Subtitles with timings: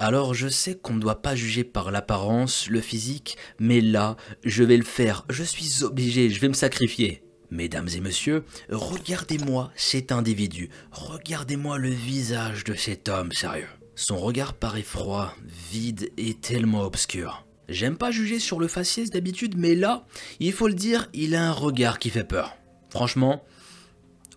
[0.00, 4.62] Alors je sais qu'on ne doit pas juger par l'apparence, le physique, mais là, je
[4.62, 7.24] vais le faire, je suis obligé, je vais me sacrifier.
[7.50, 13.66] Mesdames et messieurs, regardez-moi cet individu, regardez-moi le visage de cet homme sérieux.
[13.96, 15.34] Son regard paraît froid,
[15.72, 17.44] vide et tellement obscur.
[17.68, 20.06] J'aime pas juger sur le faciès d'habitude, mais là,
[20.38, 22.56] il faut le dire, il a un regard qui fait peur.
[22.88, 23.44] Franchement,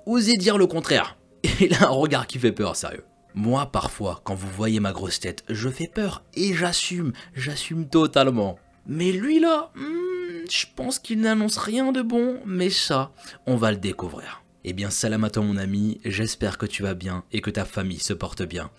[0.07, 1.17] osez dire le contraire.
[1.59, 3.03] Il a un regard qui fait peur, sérieux.
[3.33, 8.59] Moi, parfois, quand vous voyez ma grosse tête, je fais peur et j'assume, j'assume totalement.
[8.85, 13.11] Mais lui là, hmm, je pense qu'il n'annonce rien de bon, mais ça,
[13.45, 14.43] on va le découvrir.
[14.63, 17.65] Eh bien, salam à toi mon ami, j'espère que tu vas bien et que ta
[17.65, 18.69] famille se porte bien.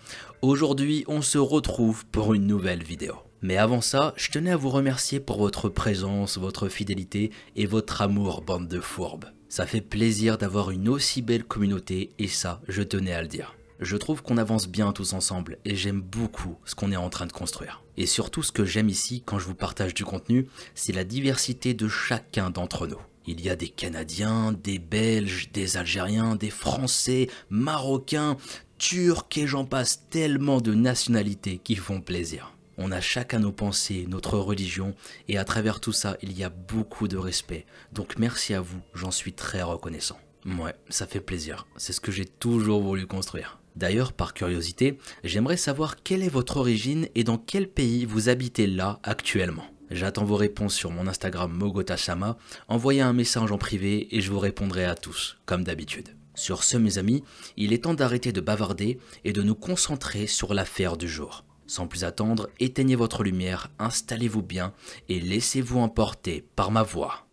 [0.41, 3.15] Aujourd'hui, on se retrouve pour une nouvelle vidéo.
[3.41, 8.01] Mais avant ça, je tenais à vous remercier pour votre présence, votre fidélité et votre
[8.01, 9.25] amour, bande de fourbes.
[9.49, 13.53] Ça fait plaisir d'avoir une aussi belle communauté et ça, je tenais à le dire.
[13.83, 17.25] Je trouve qu'on avance bien tous ensemble et j'aime beaucoup ce qu'on est en train
[17.25, 17.83] de construire.
[17.97, 21.73] Et surtout ce que j'aime ici quand je vous partage du contenu, c'est la diversité
[21.73, 23.01] de chacun d'entre nous.
[23.25, 28.37] Il y a des Canadiens, des Belges, des Algériens, des Français, Marocains,
[28.77, 32.53] Turcs et j'en passe tellement de nationalités qui font plaisir.
[32.77, 34.95] On a chacun nos pensées, notre religion,
[35.27, 37.65] et à travers tout ça, il y a beaucoup de respect.
[37.91, 40.17] Donc merci à vous, j'en suis très reconnaissant.
[40.45, 43.59] Ouais, ça fait plaisir, c'est ce que j'ai toujours voulu construire.
[43.75, 48.67] D'ailleurs, par curiosité, j'aimerais savoir quelle est votre origine et dans quel pays vous habitez
[48.67, 49.65] là actuellement.
[49.89, 54.39] J'attends vos réponses sur mon Instagram Mogotashama, envoyez un message en privé et je vous
[54.39, 56.15] répondrai à tous, comme d'habitude.
[56.35, 57.23] Sur ce mes amis,
[57.57, 61.45] il est temps d'arrêter de bavarder et de nous concentrer sur l'affaire du jour.
[61.67, 64.73] Sans plus attendre, éteignez votre lumière, installez-vous bien
[65.09, 67.27] et laissez-vous emporter par ma voix.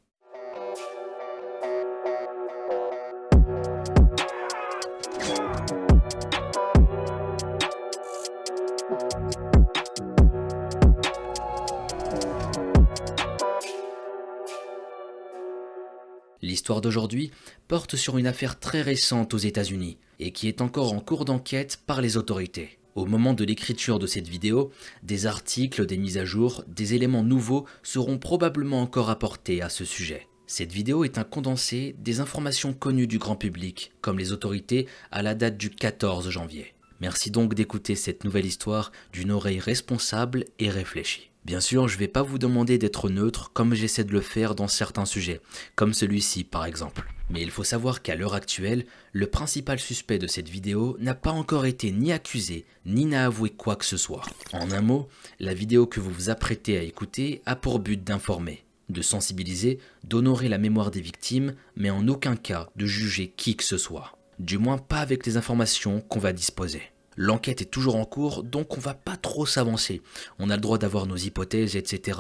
[16.81, 17.33] D'aujourd'hui
[17.67, 21.81] porte sur une affaire très récente aux États-Unis et qui est encore en cours d'enquête
[21.85, 22.79] par les autorités.
[22.95, 24.71] Au moment de l'écriture de cette vidéo,
[25.03, 29.85] des articles, des mises à jour, des éléments nouveaux seront probablement encore apportés à ce
[29.85, 30.29] sujet.
[30.47, 35.23] Cette vidéo est un condensé des informations connues du grand public, comme les autorités, à
[35.23, 36.75] la date du 14 janvier.
[37.01, 41.30] Merci donc d'écouter cette nouvelle histoire d'une oreille responsable et réfléchie.
[41.45, 44.55] Bien sûr, je ne vais pas vous demander d'être neutre comme j'essaie de le faire
[44.55, 45.41] dans certains sujets,
[45.75, 47.11] comme celui-ci par exemple.
[47.31, 51.31] Mais il faut savoir qu'à l'heure actuelle, le principal suspect de cette vidéo n'a pas
[51.31, 54.23] encore été ni accusé, ni n'a avoué quoi que ce soit.
[54.53, 55.09] En un mot,
[55.39, 60.49] la vidéo que vous vous apprêtez à écouter a pour but d'informer, de sensibiliser, d'honorer
[60.49, 64.19] la mémoire des victimes, mais en aucun cas de juger qui que ce soit.
[64.39, 66.83] Du moins pas avec les informations qu'on va disposer.
[67.23, 70.01] L'enquête est toujours en cours, donc on va pas trop s'avancer.
[70.39, 72.19] On a le droit d'avoir nos hypothèses, etc.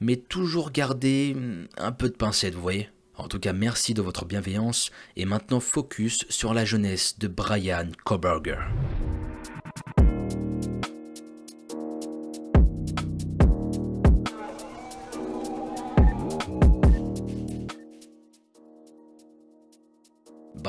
[0.00, 2.88] Mais toujours garder hmm, un peu de pincette, vous voyez?
[3.14, 4.90] En tout cas, merci de votre bienveillance.
[5.14, 8.58] Et maintenant, focus sur la jeunesse de Brian Koberger.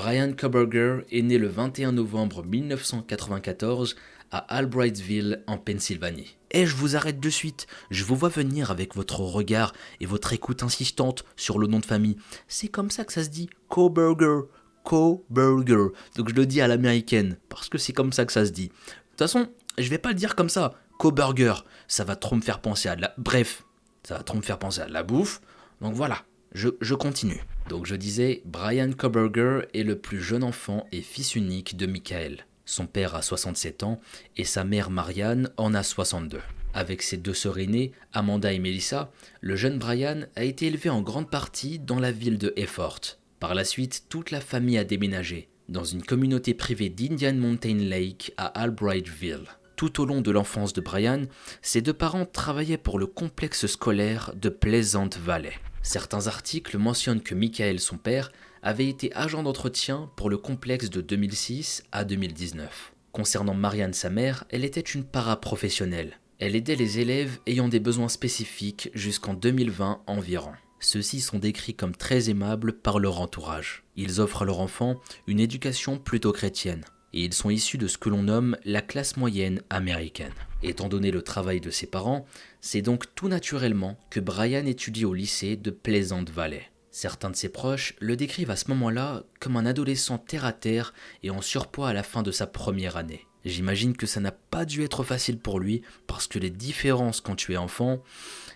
[0.04, 3.96] Brian Koberger est né le 21 novembre 1994
[4.32, 6.38] à Albrightsville en Pennsylvanie.
[6.50, 10.34] Et je vous arrête de suite, je vous vois venir avec votre regard et votre
[10.34, 12.18] écoute insistante sur le nom de famille.
[12.48, 14.48] C'est comme ça que ça se dit, Koberger,
[14.84, 15.90] Koberger.
[16.16, 18.70] Donc je le dis à l'américaine, parce que c'est comme ça que ça se dit.
[18.70, 18.74] De
[19.10, 22.60] toute façon, je vais pas le dire comme ça, Koberger, ça va trop me faire
[22.60, 23.14] penser à de la...
[23.20, 23.66] Bref,
[24.02, 25.42] ça va trop me faire penser à de la bouffe.
[25.80, 26.24] Donc voilà,
[26.54, 27.42] je, continue.
[27.72, 32.46] Donc je disais, Brian Koberger est le plus jeune enfant et fils unique de Michael.
[32.66, 34.02] Son père a 67 ans
[34.36, 36.42] et sa mère Marianne en a 62.
[36.74, 39.10] Avec ses deux sœurs aînées, Amanda et Melissa,
[39.40, 43.00] le jeune Brian a été élevé en grande partie dans la ville de Effort.
[43.40, 48.34] Par la suite, toute la famille a déménagé dans une communauté privée d'Indian Mountain Lake
[48.36, 49.48] à Albrightville.
[49.78, 51.22] Tout au long de l'enfance de Brian,
[51.62, 55.54] ses deux parents travaillaient pour le complexe scolaire de Pleasant Valley.
[55.84, 58.32] Certains articles mentionnent que Michael, son père,
[58.62, 62.94] avait été agent d'entretien pour le complexe de 2006 à 2019.
[63.12, 66.20] Concernant Marianne, sa mère, elle était une paraprofessionnelle.
[66.40, 70.54] Elle aidait les élèves ayant des besoins spécifiques jusqu'en 2020 environ.
[70.80, 73.84] Ceux-ci sont décrits comme très aimables par leur entourage.
[73.96, 77.98] Ils offrent à leurs enfants une éducation plutôt chrétienne et ils sont issus de ce
[77.98, 80.34] que l'on nomme la classe moyenne américaine.
[80.64, 82.26] Étant donné le travail de ses parents,
[82.62, 86.70] c'est donc tout naturellement que Brian étudie au lycée de Pleasant Valley.
[86.92, 90.94] Certains de ses proches le décrivent à ce moment-là comme un adolescent terre-à-terre
[91.24, 93.26] et en surpoids à la fin de sa première année.
[93.46, 97.36] J'imagine que ça n'a pas dû être facile pour lui parce que les différences quand
[97.36, 98.04] tu es enfant,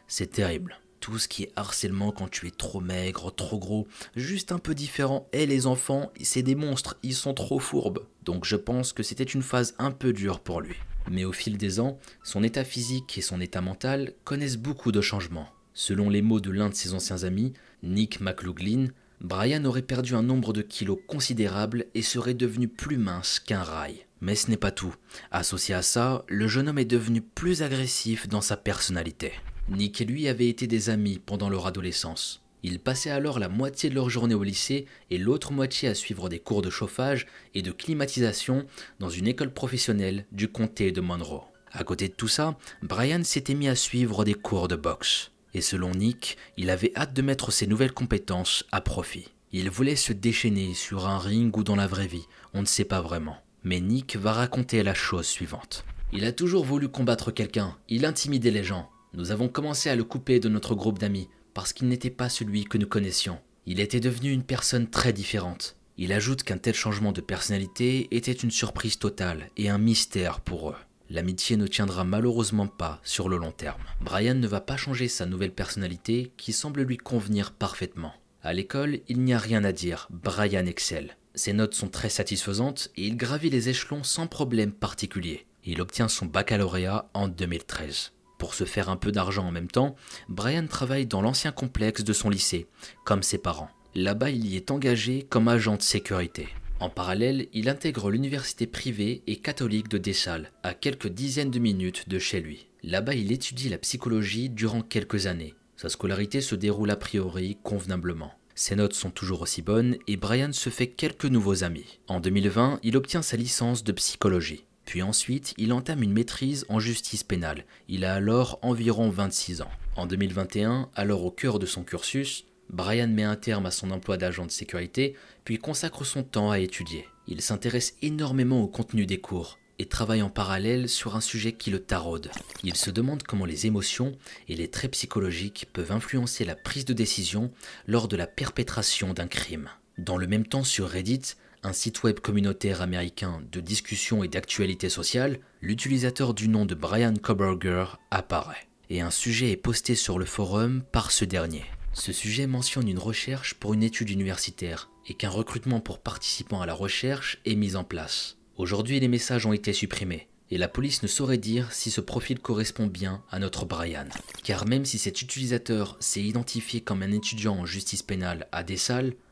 [0.08, 0.80] c'est terrible.
[1.06, 4.74] Tout ce qui est harcèlement quand tu es trop maigre, trop gros, juste un peu
[4.74, 5.30] différent.
[5.34, 8.08] Et les enfants, c'est des monstres, ils sont trop fourbes.
[8.24, 10.74] Donc je pense que c'était une phase un peu dure pour lui.
[11.12, 15.00] Mais au fil des ans, son état physique et son état mental connaissent beaucoup de
[15.00, 15.48] changements.
[15.76, 17.54] Selon les mots de l'un de ses anciens amis,
[17.84, 18.88] Nick McLaughlin,
[19.22, 24.08] Brian aurait perdu un nombre de kilos considérable et serait devenu plus mince qu'un rail.
[24.22, 24.96] Mais ce n'est pas tout.
[25.30, 29.34] Associé à ça, le jeune homme est devenu plus agressif dans sa personnalité.
[29.70, 32.42] Nick et lui avaient été des amis pendant leur adolescence.
[32.64, 36.30] Ils passaient alors la moitié de leur journée au lycée et l'autre moitié à suivre
[36.30, 38.66] des cours de chauffage et de climatisation
[39.00, 41.44] dans une école professionnelle du comté de Monroe.
[41.72, 45.32] À côté de tout ça, Brian s'était mis à suivre des cours de boxe.
[45.54, 49.28] Et selon Nick, il avait hâte de mettre ses nouvelles compétences à profit.
[49.52, 52.84] Il voulait se déchaîner sur un ring ou dans la vraie vie, on ne sait
[52.84, 53.38] pas vraiment.
[53.64, 55.86] Mais Nick va raconter la chose suivante.
[56.14, 58.90] Il a toujours voulu combattre quelqu'un, il intimidait les gens.
[59.16, 62.66] Nous avons commencé à le couper de notre groupe d'amis, parce qu'il n'était pas celui
[62.66, 63.40] que nous connaissions.
[63.66, 65.78] Il était devenu une personne très différente.
[65.98, 70.72] Il ajoute qu'un tel changement de personnalité était une surprise totale et un mystère pour
[70.72, 70.76] eux.
[71.10, 73.82] L'amitié ne tiendra malheureusement pas sur le long terme.
[74.02, 78.14] Brian ne va pas changer sa nouvelle personnalité qui semble lui convenir parfaitement.
[78.44, 81.16] À l'école, il n'y a rien à dire, Brian excelle.
[81.36, 85.46] Ses notes sont très satisfaisantes et il gravit les échelons sans problème particulier.
[85.64, 88.12] Il obtient son baccalauréat en 2013.
[88.38, 89.96] Pour se faire un peu d'argent en même temps,
[90.30, 92.68] Brian travaille dans l'ancien complexe de son lycée,
[93.06, 93.70] comme ses parents.
[93.94, 96.50] Là-bas, il y est engagé comme agent de sécurité.
[96.82, 102.10] En parallèle, il intègre l'université privée et catholique de Dessal, à quelques dizaines de minutes
[102.10, 102.68] de chez lui.
[102.84, 105.56] Là-bas, il étudie la psychologie durant quelques années.
[105.78, 108.34] Sa scolarité se déroule a priori convenablement.
[108.54, 112.00] Ses notes sont toujours aussi bonnes et Brian se fait quelques nouveaux amis.
[112.08, 114.66] En 2020, il obtient sa licence de psychologie.
[114.86, 117.66] Puis ensuite, il entame une maîtrise en justice pénale.
[117.88, 119.72] Il a alors environ 26 ans.
[119.96, 124.18] En 2021, alors au cœur de son cursus, Brian met un terme à son emploi
[124.18, 127.08] d'agent de sécurité, puis consacre son temps à étudier.
[127.28, 131.70] Il s'intéresse énormément au contenu des cours et travaille en parallèle sur un sujet qui
[131.70, 132.32] le taraude.
[132.64, 134.18] Il se demande comment les émotions
[134.48, 137.52] et les traits psychologiques peuvent influencer la prise de décision
[137.88, 139.70] lors de la perpétration d'un crime.
[139.98, 141.36] Dans le même temps sur Reddit,
[141.66, 147.16] un site web communautaire américain de discussion et d'actualité sociale, l'utilisateur du nom de Brian
[147.16, 148.68] Koberger apparaît.
[148.92, 151.66] Et un sujet est posté sur le forum par ce dernier.
[151.94, 156.68] Ce sujet mentionne une recherche pour une étude universitaire et qu'un recrutement pour participants à
[156.68, 158.38] la recherche est mis en place.
[158.58, 162.40] Aujourd'hui, les messages ont été supprimés et la police ne saurait dire si ce profil
[162.40, 164.08] correspond bien à notre Brian.
[164.44, 168.78] Car même si cet utilisateur s'est identifié comme un étudiant en justice pénale à des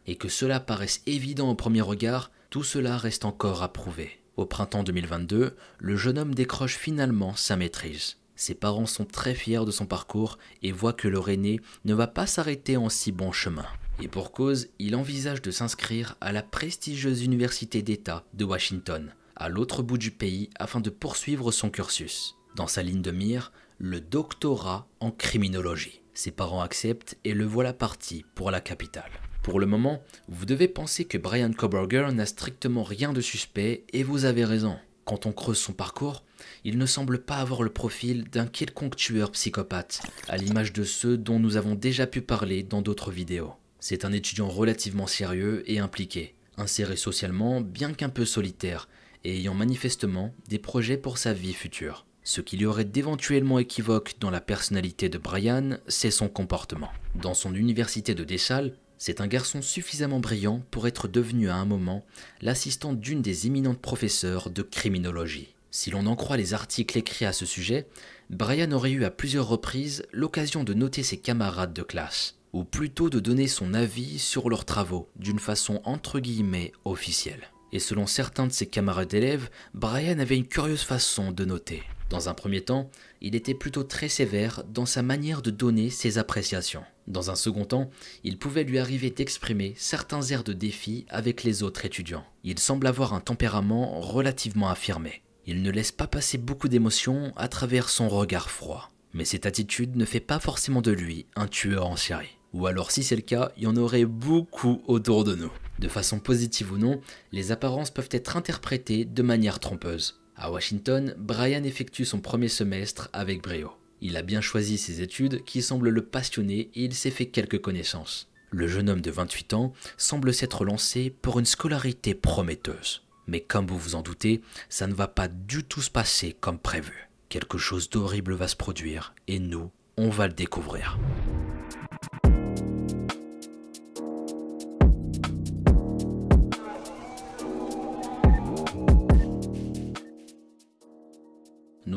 [0.07, 4.19] et que cela paraisse évident au premier regard, tout cela reste encore à prouver.
[4.35, 8.17] Au printemps 2022, le jeune homme décroche finalement sa maîtrise.
[8.35, 12.07] Ses parents sont très fiers de son parcours et voient que leur aîné ne va
[12.07, 13.65] pas s'arrêter en si bon chemin.
[14.01, 19.49] Et pour cause, il envisage de s'inscrire à la prestigieuse université d'État de Washington, à
[19.49, 22.35] l'autre bout du pays afin de poursuivre son cursus.
[22.55, 26.01] Dans sa ligne de mire, le doctorat en criminologie.
[26.13, 29.11] Ses parents acceptent et le voilà parti pour la capitale.
[29.41, 34.03] Pour le moment, vous devez penser que Brian Koberger n'a strictement rien de suspect et
[34.03, 34.77] vous avez raison.
[35.05, 36.23] Quand on creuse son parcours,
[36.63, 41.17] il ne semble pas avoir le profil d'un quelconque tueur psychopathe, à l'image de ceux
[41.17, 43.53] dont nous avons déjà pu parler dans d'autres vidéos.
[43.79, 48.87] C'est un étudiant relativement sérieux et impliqué, inséré socialement bien qu'un peu solitaire,
[49.23, 52.05] et ayant manifestement des projets pour sa vie future.
[52.23, 56.91] Ce qu'il y aurait d'éventuellement équivoque dans la personnalité de Brian, c'est son comportement.
[57.15, 61.65] Dans son université de Dessal, c'est un garçon suffisamment brillant pour être devenu à un
[61.65, 62.05] moment
[62.41, 65.53] l'assistant d'une des éminentes professeurs de criminologie.
[65.71, 67.87] Si l'on en croit les articles écrits à ce sujet,
[68.29, 73.09] Brian aurait eu à plusieurs reprises l'occasion de noter ses camarades de classe, ou plutôt
[73.09, 77.52] de donner son avis sur leurs travaux d'une façon entre guillemets officielle.
[77.73, 81.81] Et selon certains de ses camarades d'élèves, Brian avait une curieuse façon de noter.
[82.11, 86.19] Dans un premier temps, il était plutôt très sévère dans sa manière de donner ses
[86.19, 86.83] appréciations.
[87.07, 87.89] Dans un second temps,
[88.23, 92.23] il pouvait lui arriver d'exprimer certains airs de défi avec les autres étudiants.
[92.43, 95.23] Il semble avoir un tempérament relativement affirmé.
[95.47, 98.91] Il ne laisse pas passer beaucoup d'émotions à travers son regard froid.
[99.13, 102.37] Mais cette attitude ne fait pas forcément de lui un tueur en série.
[102.53, 105.51] Ou alors si c'est le cas, il y en aurait beaucoup autour de nous.
[105.79, 107.01] De façon positive ou non,
[107.31, 110.21] les apparences peuvent être interprétées de manière trompeuse.
[110.35, 113.71] À Washington, Brian effectue son premier semestre avec brio.
[114.01, 117.61] Il a bien choisi ses études qui semblent le passionner et il s'est fait quelques
[117.61, 118.29] connaissances.
[118.51, 123.03] Le jeune homme de 28 ans semble s'être lancé pour une scolarité prometteuse.
[123.27, 126.59] Mais comme vous vous en doutez, ça ne va pas du tout se passer comme
[126.59, 127.09] prévu.
[127.29, 130.99] Quelque chose d'horrible va se produire et nous, on va le découvrir.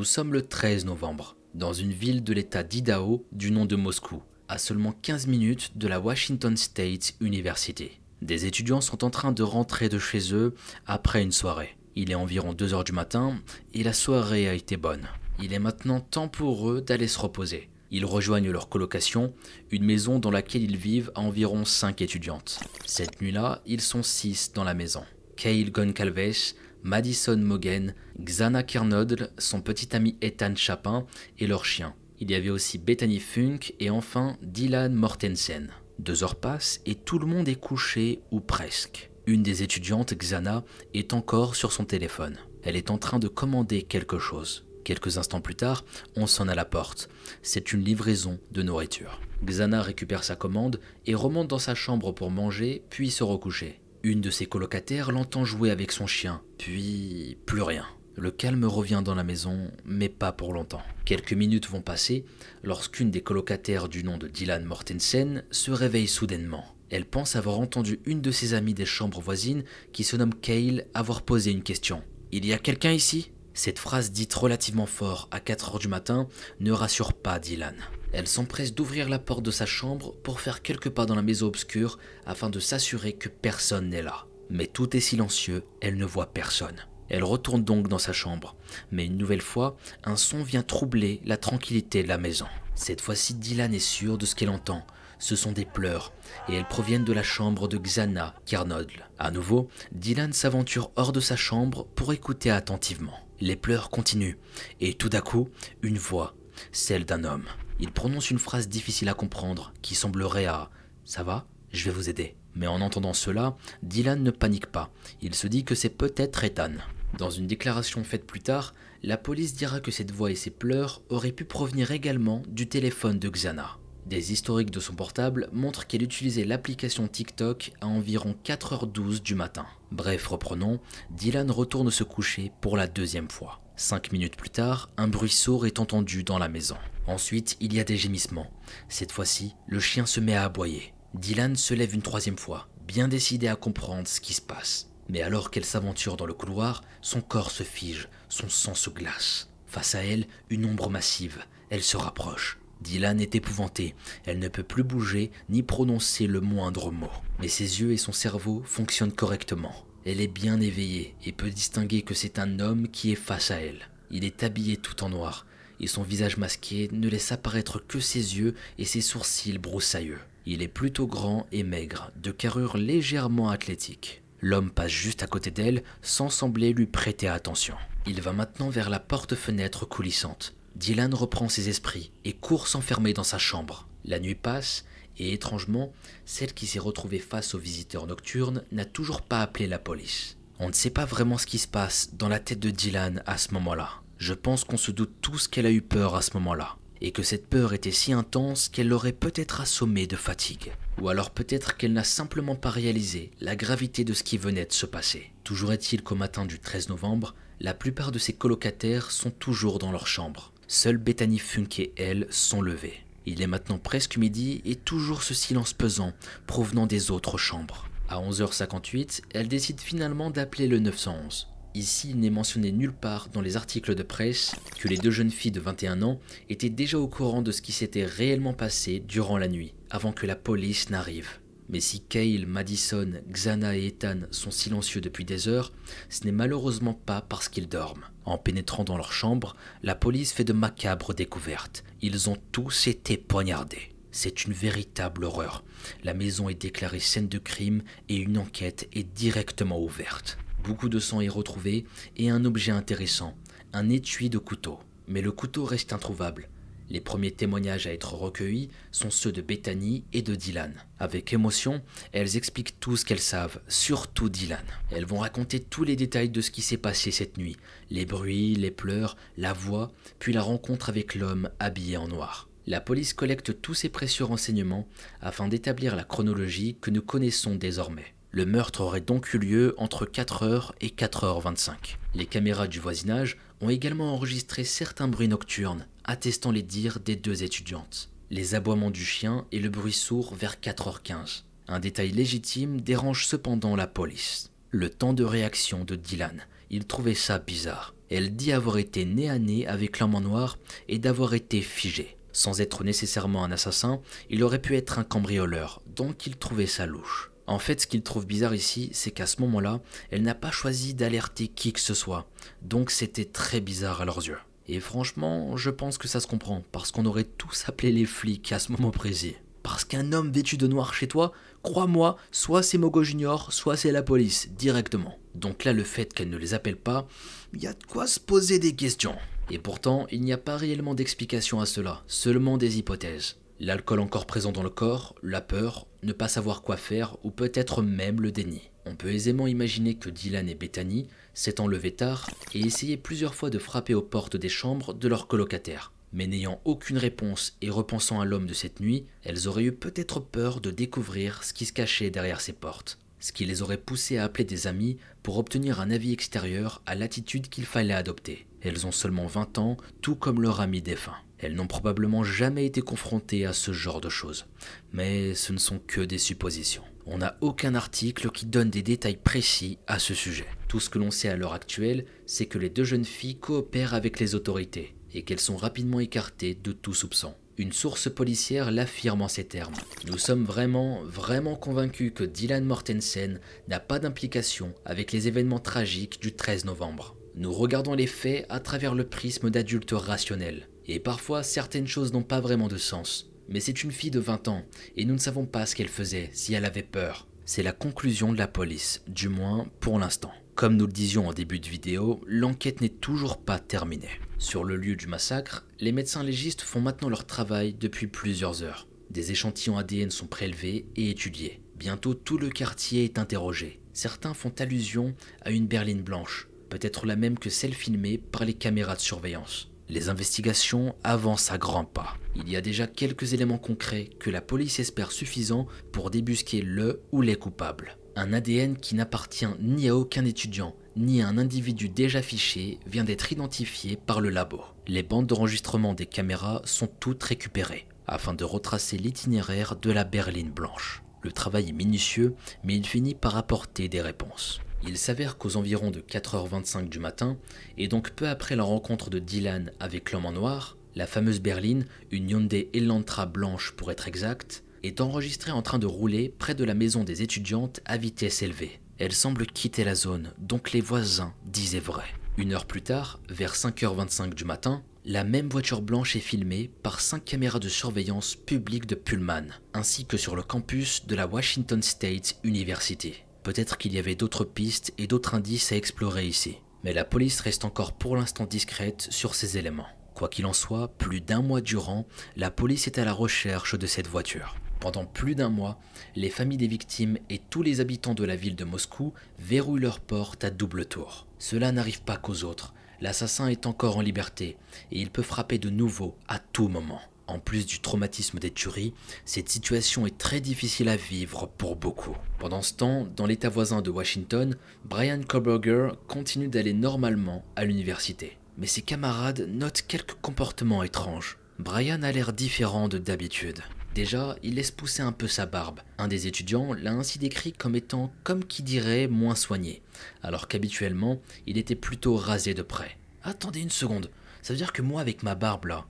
[0.06, 4.56] Sommes le 13 novembre, dans une ville de l'état d'Idaho du nom de Moscou, à
[4.56, 7.90] seulement 15 minutes de la Washington State University.
[8.22, 10.54] Des étudiants sont en train de rentrer de chez eux
[10.86, 11.76] après une soirée.
[11.96, 13.36] Il est environ 2 heures du matin
[13.74, 15.08] et la soirée a été bonne.
[15.42, 17.68] Il est maintenant temps pour eux d'aller se reposer.
[17.90, 19.34] Ils rejoignent leur colocation,
[19.70, 22.60] une maison dans laquelle ils vivent à environ 5 étudiantes.
[22.86, 25.02] Cette nuit-là, ils sont 6 dans la maison.
[25.36, 26.54] Kyle Goncalves,
[26.86, 31.04] Madison Mogen, Xana Kernodle, son petit ami Ethan Chapin
[31.36, 31.96] et leur chien.
[32.20, 35.72] Il y avait aussi Bethany Funk et enfin Dylan Mortensen.
[35.98, 39.10] Deux heures passent et tout le monde est couché ou presque.
[39.26, 40.62] Une des étudiantes, Xana,
[40.94, 42.36] est encore sur son téléphone.
[42.62, 44.64] Elle est en train de commander quelque chose.
[44.84, 47.08] Quelques instants plus tard, on sonne à la porte.
[47.42, 49.20] C'est une livraison de nourriture.
[49.44, 53.80] Xana récupère sa commande et remonte dans sa chambre pour manger, puis se recoucher.
[54.06, 57.84] Une de ses colocataires l'entend jouer avec son chien, puis plus rien.
[58.14, 60.84] Le calme revient dans la maison, mais pas pour longtemps.
[61.04, 62.24] Quelques minutes vont passer
[62.62, 66.76] lorsqu'une des colocataires du nom de Dylan Mortensen se réveille soudainement.
[66.88, 70.86] Elle pense avoir entendu une de ses amies des chambres voisines, qui se nomme Kale,
[70.94, 72.04] avoir posé une question.
[72.30, 73.32] Il y a quelqu'un ici?
[73.54, 76.28] Cette phrase dite relativement fort à 4 heures du matin
[76.60, 77.74] ne rassure pas Dylan.
[78.12, 81.46] Elle s'empresse d'ouvrir la porte de sa chambre pour faire quelques pas dans la maison
[81.46, 84.26] obscure afin de s'assurer que personne n'est là.
[84.50, 86.76] Mais tout est silencieux, elle ne voit personne.
[87.08, 88.56] Elle retourne donc dans sa chambre,
[88.90, 92.46] mais une nouvelle fois, un son vient troubler la tranquillité de la maison.
[92.74, 94.84] Cette fois-ci, Dylan est sûre de ce qu'elle entend.
[95.18, 96.12] Ce sont des pleurs,
[96.48, 99.08] et elles proviennent de la chambre de Xana Carnodle.
[99.18, 103.18] À nouveau, Dylan s'aventure hors de sa chambre pour écouter attentivement.
[103.40, 104.36] Les pleurs continuent,
[104.80, 105.48] et tout à coup,
[105.82, 106.34] une voix,
[106.72, 107.46] celle d'un homme.
[107.78, 110.70] Il prononce une phrase difficile à comprendre, qui semblerait à⁇
[111.04, 114.90] Ça va Je vais vous aider⁇ Mais en entendant cela, Dylan ne panique pas.
[115.20, 116.72] Il se dit que c'est peut-être Ethan.
[117.18, 121.02] Dans une déclaration faite plus tard, la police dira que cette voix et ses pleurs
[121.10, 123.76] auraient pu provenir également du téléphone de Xana.
[124.06, 129.66] Des historiques de son portable montrent qu'elle utilisait l'application TikTok à environ 4h12 du matin.
[129.90, 130.80] Bref, reprenons,
[131.10, 133.60] Dylan retourne se coucher pour la deuxième fois.
[133.78, 136.78] Cinq minutes plus tard, un bruit sourd est entendu dans la maison.
[137.06, 138.50] Ensuite, il y a des gémissements.
[138.88, 140.94] Cette fois-ci, le chien se met à aboyer.
[141.12, 144.88] Dylan se lève une troisième fois, bien décidé à comprendre ce qui se passe.
[145.10, 149.50] Mais alors qu'elle s'aventure dans le couloir, son corps se fige, son sang se glace.
[149.66, 151.44] Face à elle, une ombre massive.
[151.68, 152.58] Elle se rapproche.
[152.80, 153.94] Dylan est épouvantée.
[154.24, 157.10] Elle ne peut plus bouger ni prononcer le moindre mot.
[157.40, 159.85] Mais ses yeux et son cerveau fonctionnent correctement.
[160.08, 163.56] Elle est bien éveillée et peut distinguer que c'est un homme qui est face à
[163.56, 163.88] elle.
[164.12, 165.46] Il est habillé tout en noir
[165.80, 170.20] et son visage masqué ne laisse apparaître que ses yeux et ses sourcils broussailleux.
[170.46, 174.22] Il est plutôt grand et maigre, de carrure légèrement athlétique.
[174.40, 177.74] L'homme passe juste à côté d'elle sans sembler lui prêter attention.
[178.06, 180.54] Il va maintenant vers la porte-fenêtre coulissante.
[180.76, 183.88] Dylan reprend ses esprits et court s'enfermer dans sa chambre.
[184.04, 184.84] La nuit passe
[185.18, 185.92] et étrangement,
[186.24, 190.36] celle qui s'est retrouvée face aux visiteurs nocturnes n'a toujours pas appelé la police.
[190.58, 193.36] On ne sait pas vraiment ce qui se passe dans la tête de Dylan à
[193.36, 193.90] ce moment-là.
[194.18, 197.22] Je pense qu'on se doute tous qu'elle a eu peur à ce moment-là, et que
[197.22, 200.72] cette peur était si intense qu'elle l'aurait peut-être assommée de fatigue.
[201.00, 204.72] Ou alors peut-être qu'elle n'a simplement pas réalisé la gravité de ce qui venait de
[204.72, 205.30] se passer.
[205.44, 209.92] Toujours est-il qu'au matin du 13 novembre, la plupart de ses colocataires sont toujours dans
[209.92, 210.52] leur chambre.
[210.68, 213.05] Seules Bethany Funk et elle sont levées.
[213.26, 216.12] Il est maintenant presque midi et toujours ce silence pesant
[216.46, 217.88] provenant des autres chambres.
[218.08, 221.48] À 11h58, elle décide finalement d'appeler le 911.
[221.74, 225.30] Ici, il n'est mentionné nulle part dans les articles de presse que les deux jeunes
[225.30, 229.36] filles de 21 ans étaient déjà au courant de ce qui s'était réellement passé durant
[229.36, 231.40] la nuit, avant que la police n'arrive.
[231.68, 235.72] Mais si Kyle, Madison, Xana et Ethan sont silencieux depuis des heures,
[236.08, 238.06] ce n'est malheureusement pas parce qu'ils dorment.
[238.26, 239.54] En pénétrant dans leur chambre,
[239.84, 241.84] la police fait de macabres découvertes.
[242.02, 243.92] Ils ont tous été poignardés.
[244.10, 245.62] C'est une véritable horreur.
[246.02, 250.38] La maison est déclarée scène de crime et une enquête est directement ouverte.
[250.64, 253.34] Beaucoup de sang est retrouvé et un objet intéressant,
[253.72, 254.80] un étui de couteau.
[255.06, 256.48] Mais le couteau reste introuvable.
[256.88, 260.72] Les premiers témoignages à être recueillis sont ceux de Bethany et de Dylan.
[260.98, 264.64] Avec émotion, elles expliquent tout ce qu'elles savent, surtout Dylan.
[264.90, 267.56] Elles vont raconter tous les détails de ce qui s'est passé cette nuit,
[267.90, 272.48] les bruits, les pleurs, la voix, puis la rencontre avec l'homme habillé en noir.
[272.68, 274.88] La police collecte tous ces précieux renseignements
[275.20, 278.14] afin d'établir la chronologie que nous connaissons désormais.
[278.32, 281.96] Le meurtre aurait donc eu lieu entre 4h et 4h25.
[282.14, 287.42] Les caméras du voisinage ont également enregistré certains bruits nocturnes, attestant les dires des deux
[287.42, 288.10] étudiantes.
[288.30, 291.42] Les aboiements du chien et le bruit sourd vers 4h15.
[291.68, 294.50] Un détail légitime dérange cependant la police.
[294.70, 296.46] Le temps de réaction de Dylan.
[296.70, 297.94] Il trouvait ça bizarre.
[298.10, 300.58] Elle dit avoir été nez à nez avec l'homme en noir
[300.88, 302.16] et d'avoir été figée.
[302.32, 306.86] Sans être nécessairement un assassin, il aurait pu être un cambrioleur, donc il trouvait ça
[306.86, 307.30] louche.
[307.46, 310.94] En fait, ce qu'il trouve bizarre ici, c'est qu'à ce moment-là, elle n'a pas choisi
[310.94, 312.28] d'alerter qui que ce soit.
[312.62, 314.38] Donc c'était très bizarre à leurs yeux.
[314.68, 318.50] Et franchement, je pense que ça se comprend, parce qu'on aurait tous appelé les flics
[318.50, 319.36] à ce moment précis.
[319.62, 323.92] Parce qu'un homme vêtu de noir chez toi, crois-moi, soit c'est Mogo Junior, soit c'est
[323.92, 325.18] la police, directement.
[325.34, 327.06] Donc là, le fait qu'elle ne les appelle pas,
[327.52, 329.16] il y a de quoi se poser des questions.
[329.50, 333.36] Et pourtant, il n'y a pas réellement d'explication à cela, seulement des hypothèses.
[333.58, 337.82] L'alcool encore présent dans le corps, la peur, ne pas savoir quoi faire ou peut-être
[337.82, 338.70] même le déni.
[338.84, 343.48] On peut aisément imaginer que Dylan et Bethany s'étant levés tard et essayaient plusieurs fois
[343.48, 345.92] de frapper aux portes des chambres de leurs colocataires.
[346.12, 350.20] Mais n'ayant aucune réponse et repensant à l'homme de cette nuit, elles auraient eu peut-être
[350.20, 354.18] peur de découvrir ce qui se cachait derrière ces portes, ce qui les aurait poussées
[354.18, 358.46] à appeler des amis pour obtenir un avis extérieur à l'attitude qu'il fallait adopter.
[358.60, 361.16] Elles ont seulement 20 ans, tout comme leur ami défunt.
[361.38, 364.46] Elles n'ont probablement jamais été confrontées à ce genre de choses,
[364.92, 366.84] mais ce ne sont que des suppositions.
[367.04, 370.46] On n'a aucun article qui donne des détails précis à ce sujet.
[370.66, 373.94] Tout ce que l'on sait à l'heure actuelle, c'est que les deux jeunes filles coopèrent
[373.94, 377.34] avec les autorités et qu'elles sont rapidement écartées de tout soupçon.
[377.58, 379.74] Une source policière l'affirme en ces termes.
[380.06, 386.20] Nous sommes vraiment, vraiment convaincus que Dylan Mortensen n'a pas d'implication avec les événements tragiques
[386.20, 387.16] du 13 novembre.
[387.34, 390.68] Nous regardons les faits à travers le prisme d'adultes rationnels.
[390.86, 393.30] Et parfois, certaines choses n'ont pas vraiment de sens.
[393.48, 394.64] Mais c'est une fille de 20 ans,
[394.96, 397.26] et nous ne savons pas ce qu'elle faisait, si elle avait peur.
[397.44, 400.32] C'est la conclusion de la police, du moins pour l'instant.
[400.56, 404.08] Comme nous le disions en début de vidéo, l'enquête n'est toujours pas terminée.
[404.38, 408.88] Sur le lieu du massacre, les médecins légistes font maintenant leur travail depuis plusieurs heures.
[409.10, 411.60] Des échantillons ADN sont prélevés et étudiés.
[411.76, 413.80] Bientôt tout le quartier est interrogé.
[413.92, 418.54] Certains font allusion à une berline blanche, peut-être la même que celle filmée par les
[418.54, 419.70] caméras de surveillance.
[419.88, 422.16] Les investigations avancent à grands pas.
[422.34, 427.02] Il y a déjà quelques éléments concrets que la police espère suffisants pour débusquer le
[427.12, 427.96] ou les coupables.
[428.16, 433.04] Un ADN qui n'appartient ni à aucun étudiant, ni à un individu déjà fiché vient
[433.04, 434.62] d'être identifié par le labo.
[434.88, 440.50] Les bandes d'enregistrement des caméras sont toutes récupérées, afin de retracer l'itinéraire de la berline
[440.50, 441.02] blanche.
[441.22, 444.60] Le travail est minutieux, mais il finit par apporter des réponses.
[444.86, 447.36] Il s'avère qu'aux environs de 4h25 du matin,
[447.76, 451.86] et donc peu après la rencontre de Dylan avec l'homme en noir, la fameuse berline,
[452.10, 456.64] une Hyundai Elantra blanche pour être exact, est enregistrée en train de rouler près de
[456.64, 458.80] la maison des étudiantes à vitesse élevée.
[458.98, 462.06] Elle semble quitter la zone, donc les voisins disaient vrai.
[462.38, 467.00] Une heure plus tard, vers 5h25 du matin, la même voiture blanche est filmée par
[467.00, 471.82] cinq caméras de surveillance publiques de Pullman, ainsi que sur le campus de la Washington
[471.82, 473.25] State University.
[473.46, 476.58] Peut-être qu'il y avait d'autres pistes et d'autres indices à explorer ici.
[476.82, 479.86] Mais la police reste encore pour l'instant discrète sur ces éléments.
[480.16, 483.86] Quoi qu'il en soit, plus d'un mois durant, la police est à la recherche de
[483.86, 484.56] cette voiture.
[484.80, 485.78] Pendant plus d'un mois,
[486.16, 490.00] les familles des victimes et tous les habitants de la ville de Moscou verrouillent leurs
[490.00, 491.28] portes à double tour.
[491.38, 492.74] Cela n'arrive pas qu'aux autres.
[493.00, 494.56] L'assassin est encore en liberté
[494.90, 497.00] et il peut frapper de nouveau à tout moment.
[497.28, 502.16] En plus du traumatisme des tueries, cette situation est très difficile à vivre pour beaucoup.
[502.38, 508.38] Pendant ce temps, dans l'état voisin de Washington, Brian Koberger continue d'aller normalement à l'université.
[508.58, 511.38] Mais ses camarades notent quelques comportements étranges.
[511.58, 513.60] Brian a l'air différent de d'habitude.
[513.94, 515.80] Déjà, il laisse pousser un peu sa barbe.
[515.98, 519.82] Un des étudiants l'a ainsi décrit comme étant, comme qui dirait, moins soigné,
[520.22, 522.98] alors qu'habituellement, il était plutôt rasé de près.
[523.22, 524.10] Attendez une seconde,
[524.42, 525.86] ça veut dire que moi avec ma barbe là,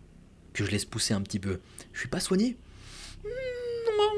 [0.56, 1.60] que je laisse pousser un petit peu.
[1.92, 2.56] Je suis pas soigné
[3.24, 3.28] hmm,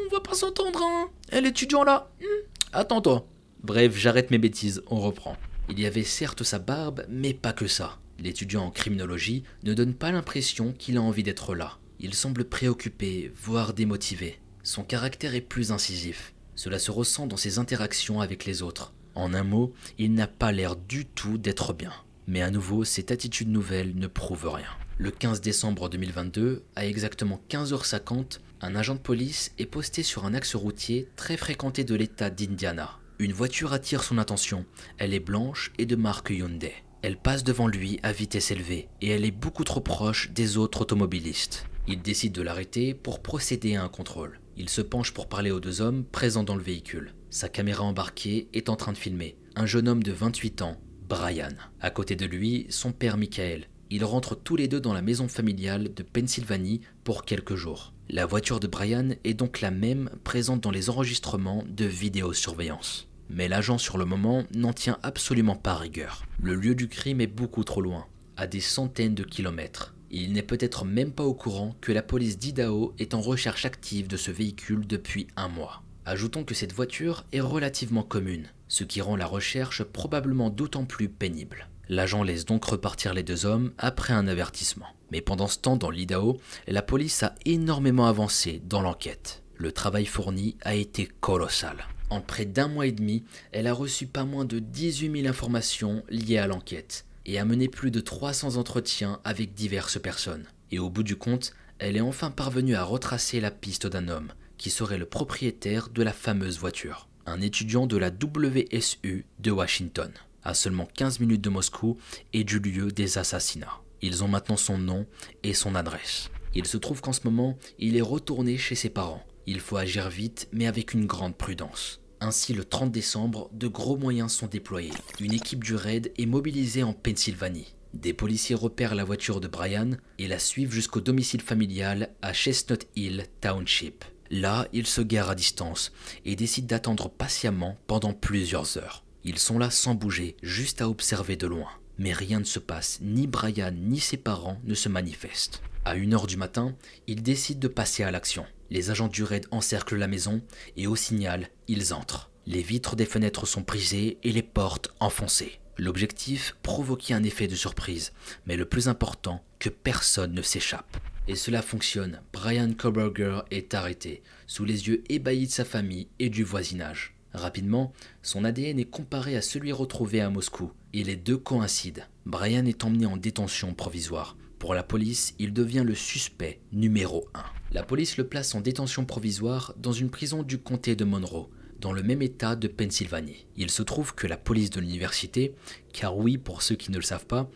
[0.07, 3.27] On va pas s'entendre, hein Eh, l'étudiant là hmm, Attends-toi.
[3.63, 5.37] Bref, j'arrête mes bêtises, on reprend.
[5.69, 7.99] Il y avait certes sa barbe, mais pas que ça.
[8.21, 11.79] L'étudiant en criminologie ne donne pas l'impression qu'il a envie d'être là.
[11.99, 14.39] Il semble préoccupé, voire démotivé.
[14.63, 16.35] Son caractère est plus incisif.
[16.55, 18.93] Cela se ressent dans ses interactions avec les autres.
[19.15, 21.93] En un mot, il n'a pas l'air du tout d'être bien.
[22.29, 24.71] Mais à nouveau, cette attitude nouvelle ne prouve rien.
[25.01, 30.35] Le 15 décembre 2022, à exactement 15h50, un agent de police est posté sur un
[30.35, 32.99] axe routier très fréquenté de l'état d'Indiana.
[33.21, 34.67] Une voiture attire son attention.
[34.99, 36.75] Elle est blanche et de marque Hyundai.
[37.03, 40.81] Elle passe devant lui à vitesse élevée et elle est beaucoup trop proche des autres
[40.81, 41.67] automobilistes.
[41.87, 44.41] Il décide de l'arrêter pour procéder à un contrôle.
[44.57, 47.15] Il se penche pour parler aux deux hommes présents dans le véhicule.
[47.31, 51.55] Sa caméra embarquée est en train de filmer un jeune homme de 28 ans, Brian.
[51.81, 53.69] À côté de lui, son père Michael.
[53.91, 57.95] Ils rentrent tous les deux dans la maison familiale de Pennsylvanie pour quelques jours.
[58.11, 63.09] La voiture de Brian est donc la même présente dans les enregistrements de vidéosurveillance.
[63.31, 66.25] Mais l'agent sur le moment n'en tient absolument pas rigueur.
[66.43, 69.95] Le lieu du crime est beaucoup trop loin, à des centaines de kilomètres.
[70.11, 74.07] Il n'est peut-être même pas au courant que la police d'Idaho est en recherche active
[74.07, 75.83] de ce véhicule depuis un mois.
[76.07, 81.11] Ajoutons que cette voiture est relativement commune, ce qui rend la recherche probablement d'autant plus
[81.11, 81.69] pénible.
[81.89, 84.87] L'agent laisse donc repartir les deux hommes après un avertissement.
[85.11, 89.43] Mais pendant ce temps, dans l'Idaho, la police a énormément avancé dans l'enquête.
[89.57, 91.87] Le travail fourni a été colossal.
[92.11, 96.03] En près d'un mois et demi, elle a reçu pas moins de 18 000 informations
[96.11, 100.47] liées à l'enquête et a mené plus de 300 entretiens avec diverses personnes.
[100.71, 104.33] Et au bout du compte, elle est enfin parvenue à retracer la piste d'un homme
[104.57, 110.11] qui serait le propriétaire de la fameuse voiture, un étudiant de la WSU de Washington,
[110.43, 111.99] à seulement 15 minutes de Moscou
[112.33, 113.81] et du lieu des assassinats.
[114.03, 115.07] Ils ont maintenant son nom
[115.43, 116.31] et son adresse.
[116.55, 119.25] Il se trouve qu'en ce moment, il est retourné chez ses parents.
[119.47, 122.01] Il faut agir vite, mais avec une grande prudence.
[122.21, 124.93] Ainsi, le 30 décembre, de gros moyens sont déployés.
[125.21, 127.75] Une équipe du raid est mobilisée en Pennsylvanie.
[127.95, 132.87] Des policiers repèrent la voiture de Brian et la suivent jusqu'au domicile familial à Chestnut
[132.97, 134.05] Hill Township.
[134.31, 135.93] Là, ils se garent à distance
[136.25, 139.05] et décident d'attendre patiemment pendant plusieurs heures.
[139.25, 141.71] Ils sont là sans bouger, juste à observer de loin.
[141.99, 145.63] Mais rien ne se passe, ni Brian ni ses parents ne se manifestent.
[145.85, 146.77] À 1h du matin,
[147.07, 148.47] ils décident de passer à l'action.
[148.71, 150.43] Les agents du raid encerclent la maison
[150.77, 152.31] et au signal, ils entrent.
[152.47, 155.61] Les vitres des fenêtres sont brisées et les portes enfoncées.
[155.77, 158.13] L'objectif, provoquer un effet de surprise,
[158.47, 160.97] mais le plus important, que personne ne s'échappe.
[161.29, 162.21] Et cela fonctionne.
[162.33, 167.15] Brian Koberger est arrêté, sous les yeux ébahis de sa famille et du voisinage.
[167.35, 172.03] Rapidement, son ADN est comparé à celui retrouvé à Moscou, et les deux coïncident.
[172.27, 174.37] Brian est emmené en détention provisoire.
[174.59, 177.45] Pour la police, il devient le suspect numéro 1.
[177.73, 181.49] La police le place en détention provisoire dans une prison du comté de Monroe,
[181.81, 183.47] dans le même état de Pennsylvanie.
[183.57, 185.55] Il se trouve que la police de l'université,
[185.93, 187.51] car oui, pour ceux qui ne le savent pas,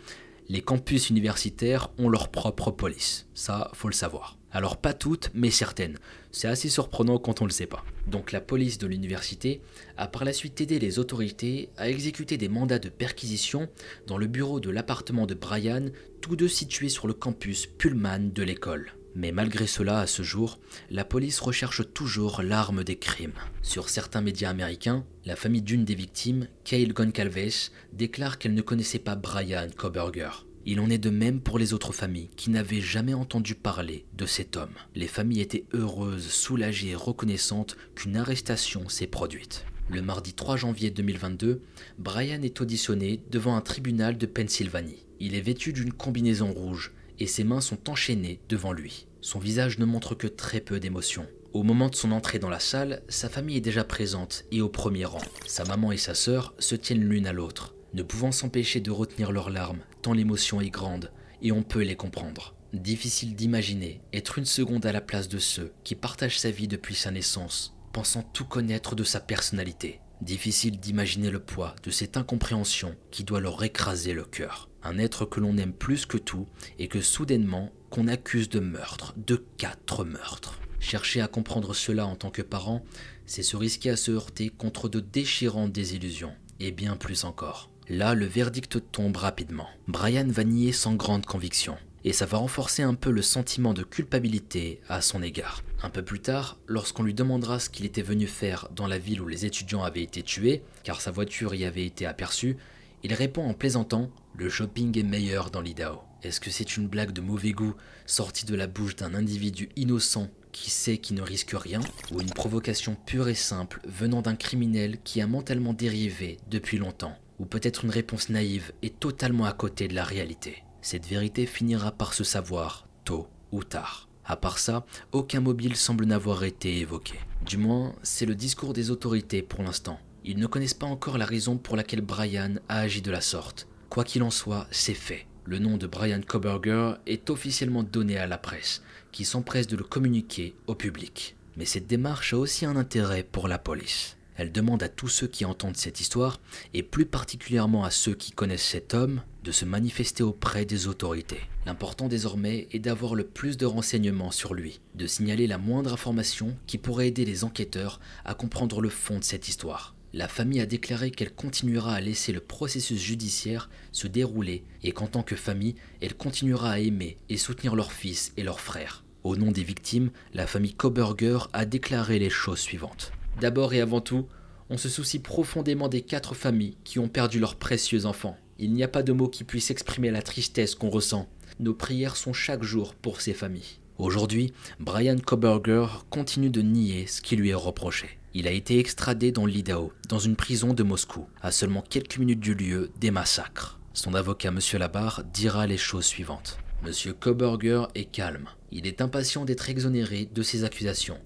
[0.48, 3.26] les campus universitaires ont leur propre police.
[3.34, 4.36] Ça, faut le savoir.
[4.52, 5.98] Alors pas toutes, mais certaines.
[6.30, 7.84] C'est assez surprenant quand on ne le sait pas.
[8.06, 9.62] Donc la police de l'université
[9.96, 13.68] a par la suite aidé les autorités à exécuter des mandats de perquisition
[14.06, 15.86] dans le bureau de l'appartement de Brian,
[16.20, 18.92] tous deux situés sur le campus Pullman de l'école.
[19.14, 20.58] Mais malgré cela, à ce jour,
[20.90, 23.32] la police recherche toujours l'arme des crimes.
[23.62, 28.98] Sur certains médias américains, la famille d'une des victimes, Kyle Goncalves, déclare qu'elle ne connaissait
[28.98, 30.46] pas Brian Koberger.
[30.64, 34.26] Il en est de même pour les autres familles qui n'avaient jamais entendu parler de
[34.26, 34.74] cet homme.
[34.94, 39.64] Les familles étaient heureuses, soulagées et reconnaissantes qu'une arrestation s'est produite.
[39.90, 41.62] Le mardi 3 janvier 2022,
[41.98, 45.04] Brian est auditionné devant un tribunal de Pennsylvanie.
[45.18, 49.06] Il est vêtu d'une combinaison rouge et ses mains sont enchaînées devant lui.
[49.20, 51.26] Son visage ne montre que très peu d'émotion.
[51.52, 54.68] Au moment de son entrée dans la salle, sa famille est déjà présente et au
[54.68, 55.20] premier rang.
[55.46, 59.32] Sa maman et sa sœur se tiennent l'une à l'autre, ne pouvant s'empêcher de retenir
[59.32, 62.54] leurs larmes, tant l'émotion est grande, et on peut les comprendre.
[62.72, 66.94] Difficile d'imaginer être une seconde à la place de ceux qui partagent sa vie depuis
[66.94, 70.00] sa naissance, pensant tout connaître de sa personnalité.
[70.22, 74.70] Difficile d'imaginer le poids de cette incompréhension qui doit leur écraser le cœur.
[74.82, 76.46] Un être que l'on aime plus que tout
[76.78, 80.60] et que soudainement qu'on accuse de meurtre, de quatre meurtres.
[80.80, 82.84] Chercher à comprendre cela en tant que parent,
[83.26, 87.71] c'est se risquer à se heurter contre de déchirantes désillusions, et bien plus encore.
[87.92, 89.68] Là, le verdict tombe rapidement.
[89.86, 93.82] Brian va nier sans grande conviction, et ça va renforcer un peu le sentiment de
[93.82, 95.62] culpabilité à son égard.
[95.82, 99.20] Un peu plus tard, lorsqu'on lui demandera ce qu'il était venu faire dans la ville
[99.20, 102.56] où les étudiants avaient été tués, car sa voiture y avait été aperçue,
[103.02, 106.00] il répond en plaisantant Le shopping est meilleur dans l'Idaho.
[106.22, 107.74] Est-ce que c'est une blague de mauvais goût
[108.06, 112.30] sortie de la bouche d'un individu innocent qui sait qu'il ne risque rien, ou une
[112.30, 117.84] provocation pure et simple venant d'un criminel qui a mentalement dérivé depuis longtemps, ou peut-être
[117.84, 122.22] une réponse naïve et totalement à côté de la réalité Cette vérité finira par se
[122.22, 124.08] savoir, tôt ou tard.
[124.24, 127.14] À part ça, aucun mobile semble n'avoir été évoqué.
[127.44, 129.98] Du moins, c'est le discours des autorités pour l'instant.
[130.24, 133.66] Ils ne connaissent pas encore la raison pour laquelle Brian a agi de la sorte.
[133.90, 135.26] Quoi qu'il en soit, c'est fait.
[135.44, 139.82] Le nom de Brian Koberger est officiellement donné à la presse, qui s'empresse de le
[139.82, 141.36] communiquer au public.
[141.56, 144.16] Mais cette démarche a aussi un intérêt pour la police.
[144.36, 146.40] Elle demande à tous ceux qui entendent cette histoire,
[146.74, 151.40] et plus particulièrement à ceux qui connaissent cet homme, de se manifester auprès des autorités.
[151.66, 156.56] L'important désormais est d'avoir le plus de renseignements sur lui, de signaler la moindre information
[156.66, 159.94] qui pourrait aider les enquêteurs à comprendre le fond de cette histoire.
[160.14, 165.06] La famille a déclaré qu'elle continuera à laisser le processus judiciaire se dérouler et qu'en
[165.06, 169.04] tant que famille, elle continuera à aimer et soutenir leur fils et leurs frères.
[169.24, 173.12] Au nom des victimes, la famille Koberger a déclaré les choses suivantes.
[173.40, 174.26] D'abord et avant tout,
[174.70, 178.36] on se soucie profondément des quatre familles qui ont perdu leurs précieux enfants.
[178.58, 181.28] Il n'y a pas de mots qui puissent exprimer la tristesse qu'on ressent.
[181.60, 183.78] Nos prières sont chaque jour pour ces familles.
[183.98, 188.18] Aujourd'hui, Brian Koberger continue de nier ce qui lui est reproché.
[188.34, 192.40] Il a été extradé dans l'Idaho, dans une prison de Moscou, à seulement quelques minutes
[192.40, 193.78] du lieu des massacres.
[193.92, 194.58] Son avocat, M.
[194.78, 196.56] Labarre, dira les choses suivantes.
[196.84, 196.92] M.
[197.20, 198.48] Koberger est calme.
[198.70, 201.18] Il est impatient d'être exonéré de ses accusations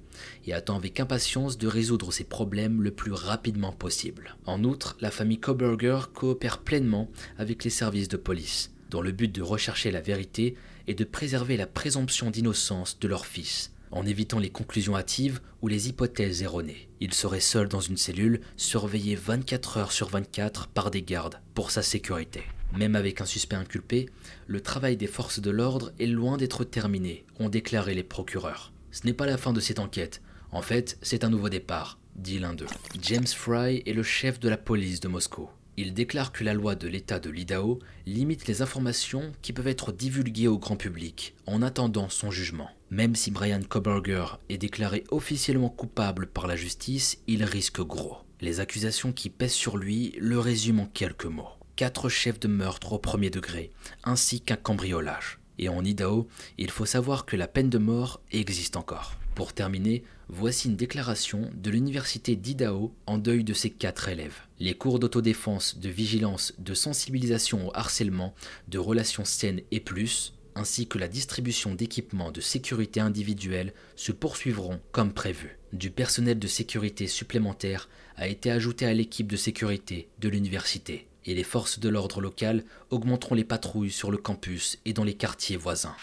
[0.47, 4.37] et attend avec impatience de résoudre ses problèmes le plus rapidement possible.
[4.47, 9.33] En outre, la famille Koberger coopère pleinement avec les services de police, dans le but
[9.33, 14.39] de rechercher la vérité et de préserver la présomption d'innocence de leur fils, en évitant
[14.39, 16.89] les conclusions hâtives ou les hypothèses erronées.
[17.01, 21.71] Il serait seul dans une cellule, surveillé 24 heures sur 24 par des gardes, pour
[21.71, 22.45] sa sécurité.
[22.77, 24.09] Même avec un suspect inculpé,
[24.47, 28.73] le travail des forces de l'ordre est loin d'être terminé, ont déclaré les procureurs.
[28.97, 32.39] Ce n'est pas la fin de cette enquête, en fait, c'est un nouveau départ, dit
[32.39, 32.65] l'un d'eux.
[33.03, 35.51] James Fry est le chef de la police de Moscou.
[35.77, 39.93] Il déclare que la loi de l'État de l'Idaho limite les informations qui peuvent être
[39.93, 42.71] divulguées au grand public en attendant son jugement.
[42.89, 48.17] Même si Brian Koberger est déclaré officiellement coupable par la justice, il risque gros.
[48.41, 51.51] Les accusations qui pèsent sur lui le résument en quelques mots.
[51.77, 53.73] Quatre chefs de meurtre au premier degré,
[54.05, 55.39] ainsi qu'un cambriolage.
[55.59, 59.17] Et en Idaho, il faut savoir que la peine de mort existe encore.
[59.35, 64.41] Pour terminer, voici une déclaration de l'université d'Idaho en deuil de ses quatre élèves.
[64.59, 68.35] Les cours d'autodéfense, de vigilance, de sensibilisation au harcèlement,
[68.69, 74.81] de relations saines et plus, ainsi que la distribution d'équipements de sécurité individuelle se poursuivront
[74.91, 75.56] comme prévu.
[75.77, 81.35] Du personnel de sécurité supplémentaire a été ajouté à l'équipe de sécurité de l'université et
[81.35, 85.59] les forces de l'ordre local augmenteront les patrouilles sur le campus et dans les quartiers
[85.59, 85.95] voisins.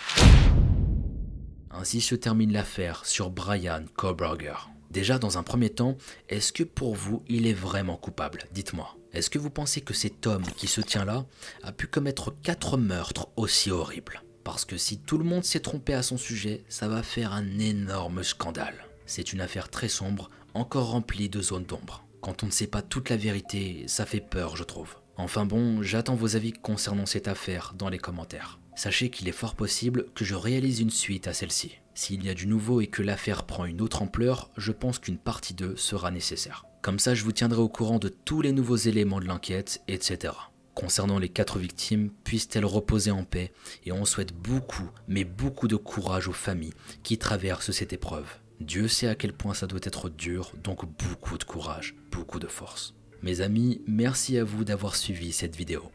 [1.71, 4.69] Ainsi se termine l'affaire sur Brian Koberger.
[4.91, 5.97] Déjà dans un premier temps,
[6.29, 8.43] est-ce que pour vous il est vraiment coupable?
[8.51, 8.95] Dites-moi.
[9.11, 11.25] Est-ce que vous pensez que cet homme qui se tient là
[11.63, 14.21] a pu commettre quatre meurtres aussi horribles?
[14.43, 17.57] Parce que si tout le monde s'est trompé à son sujet, ça va faire un
[17.57, 18.85] énorme scandale.
[19.05, 22.05] C'est une affaire très sombre, encore remplie de zones d'ombre.
[22.21, 24.95] Quand on ne sait pas toute la vérité, ça fait peur, je trouve.
[25.17, 28.59] Enfin bon, j'attends vos avis concernant cette affaire dans les commentaires.
[28.75, 31.79] Sachez qu'il est fort possible que je réalise une suite à celle-ci.
[31.93, 35.19] S'il y a du nouveau et que l'affaire prend une autre ampleur, je pense qu'une
[35.19, 36.65] partie 2 sera nécessaire.
[36.81, 40.33] Comme ça, je vous tiendrai au courant de tous les nouveaux éléments de l'enquête, etc.
[40.73, 43.53] Concernant les quatre victimes, puissent-elles reposer en paix?
[43.85, 48.27] Et on souhaite beaucoup, mais beaucoup de courage aux familles qui traversent cette épreuve.
[48.63, 52.47] Dieu sait à quel point ça doit être dur, donc beaucoup de courage, beaucoup de
[52.47, 52.95] force.
[53.21, 55.91] Mes amis, merci à vous d'avoir suivi cette vidéo.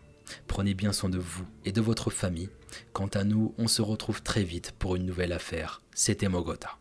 [0.47, 2.51] Prenez bien soin de vous et de votre famille.
[2.93, 5.81] Quant à nous, on se retrouve très vite pour une nouvelle affaire.
[5.95, 6.79] C'était Mogota.